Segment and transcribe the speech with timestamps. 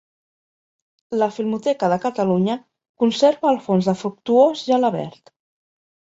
[1.21, 2.57] La Filmoteca de Catalunya
[3.05, 5.33] conserva el fons de Fructuós Gelabert.